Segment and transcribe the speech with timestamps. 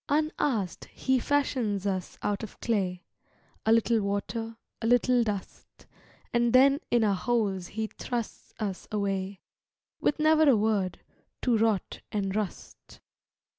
[0.09, 3.03] Unasked He fashions us out of clay,
[3.67, 5.85] A little water, a little dust,
[6.33, 9.41] And then in our holes He thrusts us away,
[9.99, 11.01] With never a word,
[11.43, 12.99] to rot and rust.